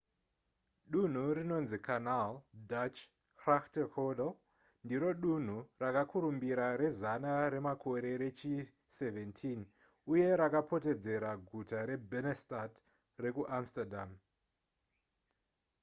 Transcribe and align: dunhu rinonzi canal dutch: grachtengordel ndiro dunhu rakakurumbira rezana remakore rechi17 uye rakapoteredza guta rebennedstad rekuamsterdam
dunhu 0.93 1.23
rinonzi 1.37 1.77
canal 1.87 2.31
dutch: 2.71 2.99
grachtengordel 3.41 4.31
ndiro 4.85 5.09
dunhu 5.23 5.57
rakakurumbira 5.83 6.65
rezana 6.81 7.31
remakore 7.53 8.11
rechi17 8.23 9.35
uye 10.11 10.27
rakapoteredza 10.41 11.31
guta 11.49 11.79
rebennedstad 11.89 12.71
rekuamsterdam 13.23 14.09